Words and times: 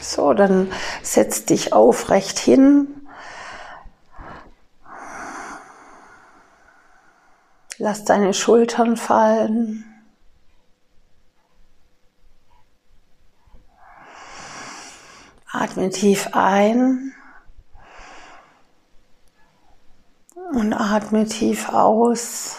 So, 0.00 0.34
dann 0.34 0.72
setz 1.02 1.44
dich 1.44 1.72
aufrecht 1.72 2.38
hin. 2.38 2.88
Lass 7.78 8.04
deine 8.04 8.34
Schultern 8.34 8.96
fallen. 8.96 9.84
Atme 15.52 15.90
tief 15.90 16.30
ein 16.32 17.14
und 20.52 20.72
atme 20.72 21.26
tief 21.26 21.68
aus. 21.68 22.56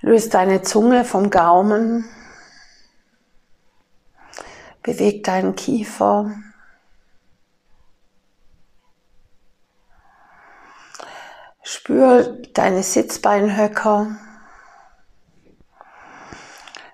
Löse 0.00 0.30
deine 0.30 0.62
Zunge 0.62 1.04
vom 1.04 1.30
Gaumen. 1.30 2.08
Beweg 4.82 5.24
deinen 5.24 5.54
Kiefer. 5.56 6.34
Spür 11.62 12.40
deine 12.54 12.82
Sitzbeinhöcker. 12.82 14.16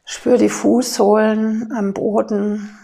Spür 0.05 0.37
die 0.37 0.49
Fußsohlen 0.49 1.73
am 1.73 1.95
Boden 1.95 2.77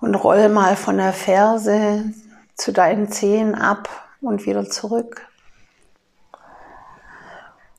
und 0.00 0.14
roll 0.14 0.48
mal 0.48 0.76
von 0.76 0.96
der 0.96 1.12
Ferse 1.12 2.12
zu 2.54 2.72
deinen 2.72 3.10
Zehen 3.10 3.54
ab 3.54 3.88
und 4.20 4.46
wieder 4.46 4.68
zurück. 4.68 5.26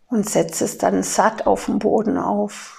Und 0.08 0.30
setze 0.30 0.66
es 0.66 0.78
dann 0.78 1.04
satt 1.04 1.48
auf 1.48 1.66
dem 1.66 1.80
Boden 1.80 2.18
auf. 2.18 2.78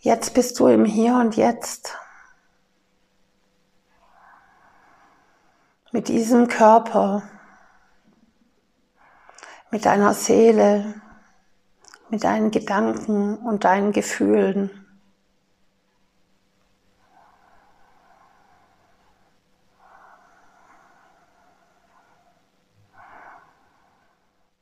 Jetzt 0.00 0.34
bist 0.34 0.58
du 0.58 0.66
im 0.66 0.84
Hier 0.84 1.14
und 1.14 1.36
Jetzt. 1.36 1.96
Mit 5.92 6.08
diesem 6.08 6.48
Körper, 6.48 7.22
mit 9.72 9.84
deiner 9.84 10.14
Seele, 10.14 10.94
mit 12.08 12.22
deinen 12.22 12.52
Gedanken 12.52 13.36
und 13.38 13.64
deinen 13.64 13.90
Gefühlen. 13.90 14.70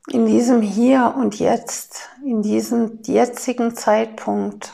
In 0.07 0.25
diesem 0.25 0.63
Hier 0.63 1.13
und 1.15 1.37
Jetzt, 1.37 2.09
in 2.25 2.41
diesem 2.41 2.99
jetzigen 3.03 3.75
Zeitpunkt 3.75 4.73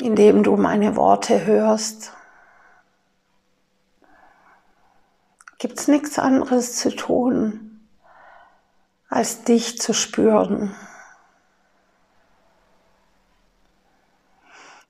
indem 0.00 0.42
du 0.42 0.56
meine 0.56 0.96
Worte 0.96 1.44
hörst. 1.46 2.12
Gibt 5.58 5.78
es 5.78 5.88
nichts 5.88 6.18
anderes 6.18 6.76
zu 6.76 6.94
tun, 6.94 7.69
als 9.10 9.44
dich 9.44 9.78
zu 9.78 9.92
spüren. 9.92 10.74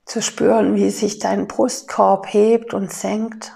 Zu 0.05 0.23
spüren, 0.23 0.77
wie 0.77 0.91
sich 0.91 1.19
dein 1.19 1.49
Brustkorb 1.49 2.33
hebt 2.33 2.75
und 2.75 2.93
senkt 2.93 3.53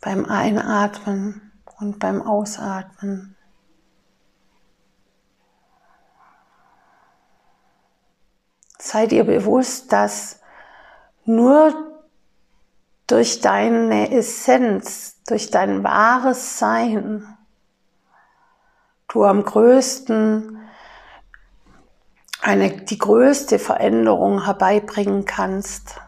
beim 0.00 0.24
Einatmen 0.24 1.52
und 1.78 2.00
beim 2.00 2.22
Ausatmen. 2.22 3.36
sei 8.92 9.06
dir 9.06 9.24
bewusst, 9.24 9.92
dass 9.92 10.40
nur 11.24 11.72
durch 13.06 13.40
deine 13.40 14.10
Essenz, 14.10 15.22
durch 15.26 15.50
dein 15.50 15.84
wahres 15.84 16.58
Sein, 16.58 17.38
du 19.12 19.24
am 19.24 19.44
größten 19.44 20.58
eine, 22.40 22.72
die 22.72 22.98
größte 22.98 23.58
Veränderung 23.58 24.44
herbeibringen 24.44 25.24
kannst 25.24 26.00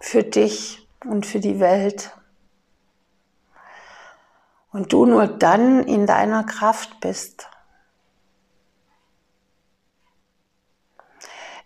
für 0.00 0.22
dich 0.22 0.88
und 1.04 1.26
für 1.26 1.40
die 1.40 1.60
Welt. 1.60 2.16
Und 4.70 4.94
du 4.94 5.04
nur 5.04 5.26
dann 5.26 5.84
in 5.84 6.06
deiner 6.06 6.44
Kraft 6.44 7.00
bist. 7.00 7.46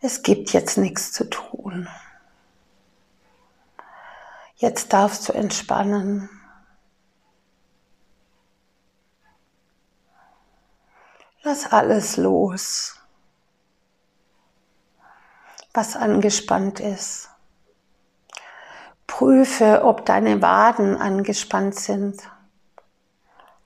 es 0.06 0.22
gibt 0.22 0.52
jetzt 0.52 0.78
nichts 0.78 1.12
zu 1.12 1.28
tun. 1.28 1.88
Jetzt 4.54 4.92
darfst 4.92 5.28
du 5.28 5.32
entspannen. 5.32 6.30
Lass 11.46 11.72
alles 11.72 12.16
los, 12.16 12.96
was 15.72 15.94
angespannt 15.94 16.80
ist. 16.80 17.30
Prüfe, 19.06 19.84
ob 19.84 20.04
deine 20.06 20.42
Waden 20.42 20.96
angespannt 20.96 21.76
sind 21.76 22.28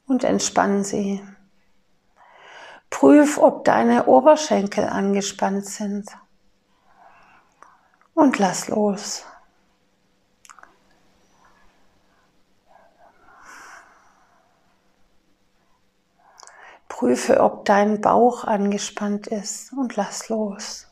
und 0.06 0.24
entspann 0.24 0.84
sie. 0.84 1.26
Prüf, 2.90 3.38
ob 3.38 3.64
deine 3.64 4.04
Oberschenkel 4.04 4.84
angespannt 4.84 5.64
sind. 5.64 6.06
Und 8.12 8.38
lass 8.38 8.68
los. 8.68 9.24
Prüfe, 17.10 17.40
ob 17.40 17.64
dein 17.64 18.00
Bauch 18.00 18.44
angespannt 18.44 19.26
ist 19.26 19.72
und 19.72 19.96
lass 19.96 20.28
los. 20.28 20.86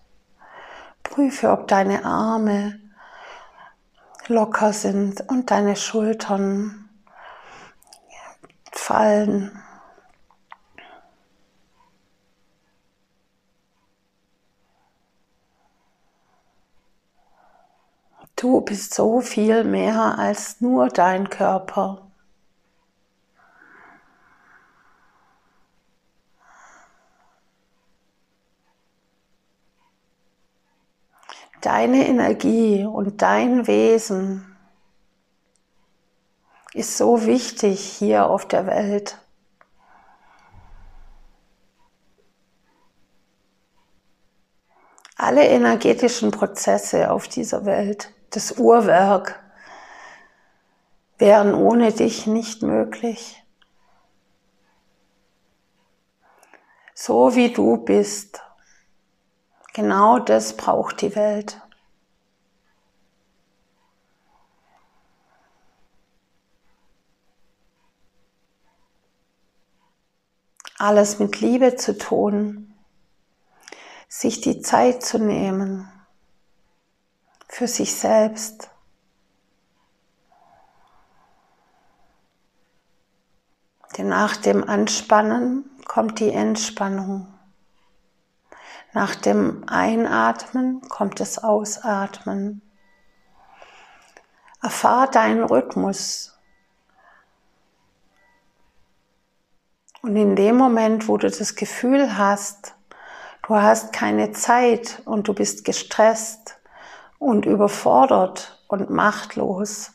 Prüfe, 1.04 1.52
ob 1.52 1.68
deine 1.68 2.04
Arme 2.04 2.80
locker 4.26 4.72
sind 4.72 5.20
und 5.28 5.52
deine 5.52 5.76
Schultern 5.76 6.88
fallen. 8.72 9.62
Du 18.34 18.62
bist 18.62 18.92
so 18.92 19.20
viel 19.20 19.62
mehr 19.62 20.18
als 20.18 20.60
nur 20.60 20.88
dein 20.88 21.30
Körper. 21.30 22.07
Deine 31.60 32.06
Energie 32.06 32.84
und 32.84 33.20
dein 33.20 33.66
Wesen 33.66 34.56
ist 36.72 36.96
so 36.96 37.26
wichtig 37.26 37.80
hier 37.80 38.26
auf 38.26 38.46
der 38.46 38.66
Welt. 38.66 39.18
Alle 45.16 45.46
energetischen 45.48 46.30
Prozesse 46.30 47.10
auf 47.10 47.26
dieser 47.26 47.64
Welt 47.64 48.12
das 48.30 48.52
Uhrwerk 48.52 49.42
wären 51.18 51.54
ohne 51.54 51.92
dich 51.92 52.26
nicht 52.26 52.62
möglich. 52.62 53.42
So 56.94 57.34
wie 57.34 57.52
du 57.52 57.78
bist, 57.78 58.42
genau 59.78 60.18
das 60.18 60.56
braucht 60.56 61.02
die 61.02 61.14
Welt. 61.14 61.60
Alles 70.78 71.20
mit 71.20 71.40
Liebe 71.40 71.76
zu 71.76 71.96
tun, 71.96 72.74
sich 74.08 74.40
die 74.40 74.62
Zeit 74.62 75.04
zu 75.04 75.20
nehmen 75.20 75.88
für 77.46 77.68
sich 77.68 77.94
selbst. 77.94 78.70
Denn 83.96 84.08
nach 84.08 84.36
dem 84.36 84.68
Anspannen 84.68 85.70
kommt 85.86 86.18
die 86.18 86.32
Entspannung. 86.32 87.37
Nach 88.98 89.14
dem 89.14 89.62
Einatmen 89.68 90.80
kommt 90.88 91.20
das 91.20 91.38
Ausatmen. 91.38 92.62
Erfahr 94.60 95.08
deinen 95.08 95.44
Rhythmus. 95.44 96.36
Und 100.02 100.16
in 100.16 100.34
dem 100.34 100.56
Moment, 100.56 101.06
wo 101.06 101.16
du 101.16 101.30
das 101.30 101.54
Gefühl 101.54 102.18
hast, 102.18 102.74
du 103.46 103.54
hast 103.54 103.92
keine 103.92 104.32
Zeit 104.32 105.00
und 105.04 105.28
du 105.28 105.32
bist 105.32 105.64
gestresst 105.64 106.58
und 107.20 107.46
überfordert 107.46 108.64
und 108.66 108.90
machtlos 108.90 109.92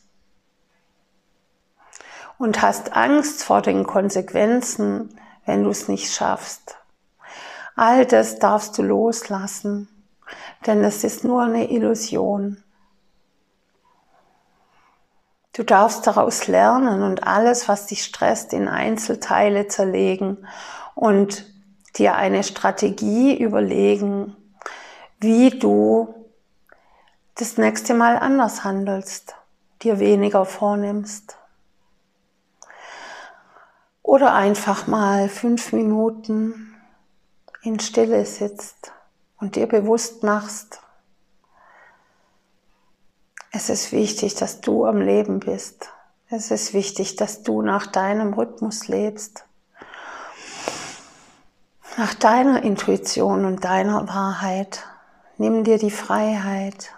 und 2.38 2.62
hast 2.62 2.94
Angst 2.94 3.44
vor 3.44 3.62
den 3.62 3.86
Konsequenzen, 3.86 5.20
wenn 5.46 5.66
du 5.66 5.72
es 5.72 5.90
nicht 5.90 6.10
schaffst. 6.10 6.78
All 7.76 8.06
das 8.06 8.40
darfst 8.40 8.78
du 8.78 8.84
loslassen, 8.84 9.88
denn 10.66 10.84
es 10.84 11.04
ist 11.04 11.24
nur 11.24 11.44
eine 11.44 11.72
Illusion. 11.72 12.64
Du 15.54 15.64
darfst 15.64 16.06
daraus 16.08 16.48
lernen 16.48 17.04
und 17.04 17.26
alles, 17.26 17.68
was 17.68 17.88
dich 17.88 18.04
stresst, 18.04 18.54
in 18.54 18.68
Einzelteile 18.68 19.68
zerlegen 19.68 20.48
und 20.96 21.46
dir 21.96 22.16
eine 22.16 22.44
Strategie 22.44 23.38
überlegen, 23.38 24.36
wie 25.20 25.52
du 25.52 26.14
das 27.36 27.58
nächste 27.58 27.94
Mal 27.94 28.18
anders 28.18 28.64
handelst, 28.64 29.36
dir 29.82 30.00
weniger 30.00 30.46
vornimmst. 30.46 31.38
Oder 34.02 34.34
einfach 34.34 34.86
mal 34.88 35.30
fünf 35.30 35.72
Minuten 35.72 36.73
in 37.64 37.80
Stille 37.80 38.26
sitzt 38.26 38.92
und 39.40 39.56
dir 39.56 39.68
bewusst 39.68 40.24
machst, 40.24 40.82
es 43.56 43.70
ist 43.70 43.92
wichtig, 43.92 44.36
dass 44.36 44.62
du 44.62 44.86
am 44.86 45.00
Leben 45.00 45.40
bist. 45.40 45.90
Es 46.28 46.50
ist 46.50 46.74
wichtig, 46.74 47.16
dass 47.16 47.44
du 47.44 47.62
nach 47.62 47.86
deinem 47.86 48.34
Rhythmus 48.34 48.88
lebst. 48.88 49.46
Nach 51.96 52.16
deiner 52.16 52.64
Intuition 52.64 53.46
und 53.46 53.64
deiner 53.64 54.08
Wahrheit. 54.08 54.84
Nimm 55.38 55.64
dir 55.64 55.78
die 55.78 55.92
Freiheit. 55.92 56.96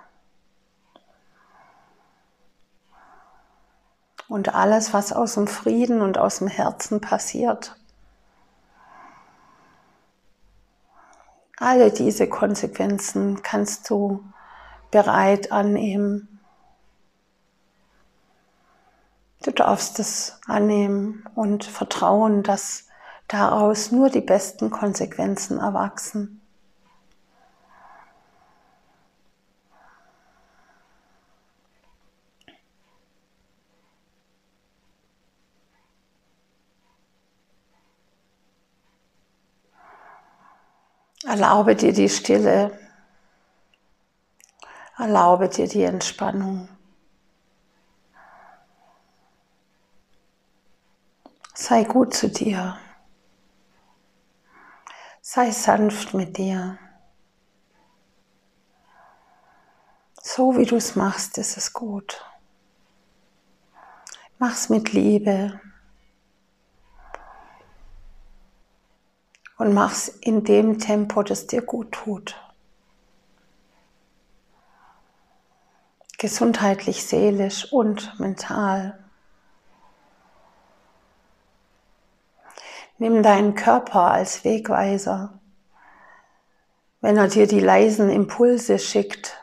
Und 4.29 4.55
alles, 4.55 4.93
was 4.93 5.11
aus 5.11 5.33
dem 5.33 5.47
Frieden 5.47 6.01
und 6.01 6.17
aus 6.17 6.37
dem 6.37 6.47
Herzen 6.47 7.01
passiert, 7.01 7.75
alle 11.65 11.89
diese 11.89 12.29
Konsequenzen 12.29 13.41
kannst 13.41 13.89
du 13.89 14.23
bereit 14.91 15.51
annehmen. 15.51 16.39
Du 19.43 19.49
darfst 19.49 19.97
es 19.97 20.39
annehmen 20.45 21.25
und 21.33 21.65
vertrauen, 21.65 22.43
dass 22.43 22.85
daraus 23.27 23.91
nur 23.91 24.11
die 24.11 24.21
besten 24.21 24.69
Konsequenzen 24.69 25.57
erwachsen. 25.57 26.39
Erlaube 41.35 41.75
dir 41.75 41.91
die 41.91 42.07
Stille. 42.07 42.79
Erlaube 44.97 45.49
dir 45.49 45.67
die 45.67 45.83
Entspannung. 45.83 46.69
Sei 51.53 51.83
gut 51.83 52.13
zu 52.13 52.29
dir. 52.29 52.77
Sei 55.19 55.51
sanft 55.51 56.13
mit 56.13 56.37
dir. 56.37 56.79
So 60.21 60.55
wie 60.55 60.65
du 60.65 60.77
es 60.77 60.95
machst, 60.95 61.37
ist 61.37 61.57
es 61.57 61.73
gut. 61.73 62.23
Mach's 64.37 64.69
mit 64.69 64.93
Liebe. 64.93 65.59
Und 69.57 69.73
mach's 69.73 70.07
in 70.07 70.43
dem 70.43 70.79
Tempo, 70.79 71.23
das 71.23 71.47
dir 71.47 71.61
gut 71.61 71.91
tut. 71.91 72.35
Gesundheitlich, 76.17 77.05
seelisch 77.05 77.71
und 77.71 78.19
mental. 78.19 78.99
Nimm 82.97 83.23
deinen 83.23 83.55
Körper 83.55 84.11
als 84.11 84.43
Wegweiser. 84.45 85.39
Wenn 87.01 87.17
er 87.17 87.27
dir 87.27 87.47
die 87.47 87.59
leisen 87.59 88.09
Impulse 88.09 88.79
schickt, 88.79 89.37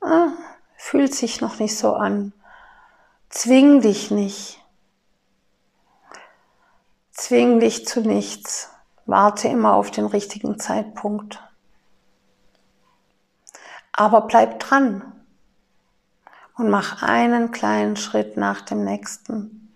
ah, 0.00 0.28
fühlt 0.76 1.14
sich 1.14 1.40
noch 1.40 1.58
nicht 1.58 1.76
so 1.76 1.94
an. 1.94 2.32
Zwing 3.28 3.80
dich 3.80 4.10
nicht. 4.10 4.62
Zwing 7.12 7.60
dich 7.60 7.86
zu 7.86 8.00
nichts. 8.00 8.70
Warte 9.06 9.48
immer 9.48 9.74
auf 9.74 9.90
den 9.90 10.06
richtigen 10.06 10.58
Zeitpunkt. 10.58 11.42
Aber 13.92 14.22
bleib 14.22 14.58
dran 14.60 15.12
und 16.56 16.68
mach 16.70 17.02
einen 17.02 17.52
kleinen 17.52 17.96
Schritt 17.96 18.36
nach 18.36 18.60
dem 18.62 18.84
nächsten. 18.84 19.72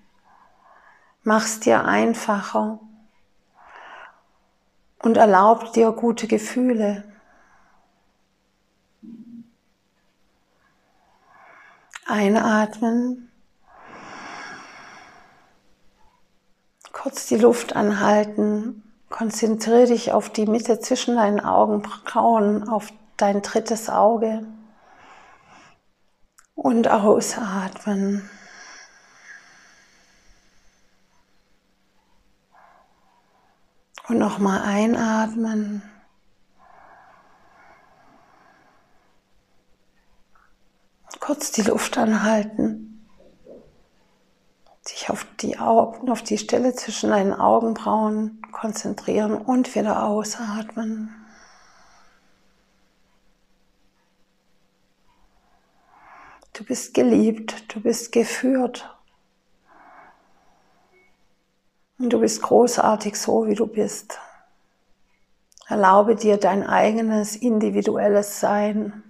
Mach's 1.23 1.61
dir 1.61 1.85
einfacher 1.85 2.81
und 4.99 5.17
erlaubt 5.17 5.76
dir 5.76 5.93
gute 5.93 6.26
Gefühle. 6.26 7.05
Einatmen. 12.06 13.31
Kurz 16.93 17.26
die 17.26 17.37
Luft 17.37 17.76
anhalten. 17.76 18.89
Konzentriere 19.11 19.87
dich 19.87 20.12
auf 20.12 20.31
die 20.31 20.47
Mitte 20.47 20.79
zwischen 20.79 21.17
deinen 21.17 21.40
Augenbrauen, 21.40 22.69
auf 22.69 22.93
dein 23.17 23.43
drittes 23.43 23.90
Auge. 23.90 24.47
Und 26.55 26.88
ausatmen. 26.88 28.31
Und 34.09 34.19
nochmal 34.19 34.62
einatmen. 34.62 35.83
Kurz 41.19 41.50
die 41.50 41.62
Luft 41.62 41.99
anhalten. 41.99 42.79
Sich 44.90 45.09
auf 45.09 45.25
die 45.38 45.56
Augen, 45.56 46.11
auf 46.11 46.20
die 46.20 46.37
Stelle 46.37 46.75
zwischen 46.75 47.11
deinen 47.11 47.32
Augenbrauen 47.32 48.42
konzentrieren 48.50 49.35
und 49.35 49.76
wieder 49.76 50.04
ausatmen. 50.04 51.14
Du 56.54 56.64
bist 56.64 56.92
geliebt, 56.92 57.73
du 57.73 57.80
bist 57.80 58.11
geführt. 58.11 58.92
Und 62.00 62.12
du 62.12 62.18
bist 62.18 62.42
großartig 62.42 63.14
so, 63.14 63.47
wie 63.47 63.54
du 63.54 63.68
bist. 63.68 64.18
Erlaube 65.68 66.16
dir 66.16 66.37
dein 66.37 66.66
eigenes 66.66 67.37
individuelles 67.37 68.40
Sein. 68.40 69.04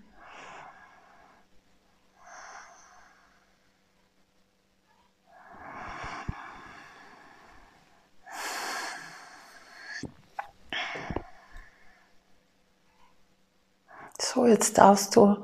So, 14.32 14.46
jetzt 14.46 14.78
darfst 14.78 15.16
du 15.16 15.36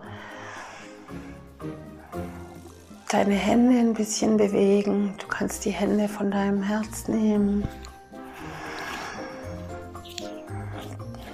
deine 3.09 3.35
Hände 3.35 3.81
ein 3.81 3.95
bisschen 3.95 4.37
bewegen. 4.37 5.14
Du 5.19 5.26
kannst 5.26 5.64
die 5.64 5.73
Hände 5.73 6.09
von 6.09 6.31
deinem 6.31 6.62
Herz 6.62 7.09
nehmen. 7.09 7.66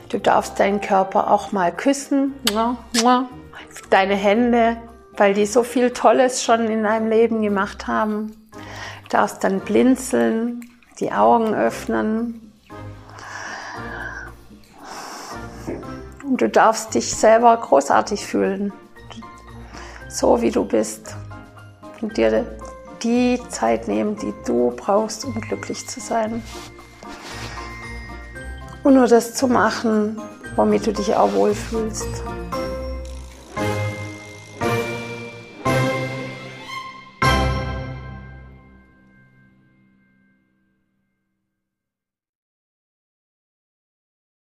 Du 0.09 0.19
darfst 0.19 0.59
deinen 0.61 0.81
Körper 0.81 1.31
auch 1.31 1.53
mal 1.53 1.77
küssen. 1.77 2.33
Deine 3.91 4.15
Hände, 4.15 4.79
weil 5.19 5.35
die 5.35 5.45
so 5.45 5.63
viel 5.63 5.91
Tolles 5.91 6.43
schon 6.43 6.69
in 6.69 6.83
deinem 6.83 7.11
Leben 7.11 7.43
gemacht 7.43 7.87
haben. 7.87 8.49
Du 9.03 9.09
darfst 9.11 9.45
dann 9.45 9.61
blinzeln, 9.61 10.71
die 11.01 11.13
Augen 11.13 11.53
öffnen. 11.53 12.52
Und 16.33 16.41
du 16.41 16.49
darfst 16.49 16.95
dich 16.95 17.15
selber 17.15 17.55
großartig 17.59 18.25
fühlen, 18.25 18.73
so 20.09 20.41
wie 20.41 20.51
du 20.51 20.65
bist. 20.65 21.15
Und 22.01 22.17
dir 22.17 22.47
die 23.03 23.39
Zeit 23.51 23.87
nehmen, 23.87 24.17
die 24.17 24.33
du 24.47 24.73
brauchst, 24.75 25.27
um 25.27 25.39
glücklich 25.39 25.87
zu 25.87 26.01
sein. 26.01 26.43
Und 28.83 28.95
nur 28.95 29.09
das 29.09 29.35
zu 29.35 29.47
machen, 29.47 30.23
womit 30.57 30.87
du 30.87 30.95
dich 30.95 31.15
auch 31.15 31.35
wohlfühlst. 31.35 32.09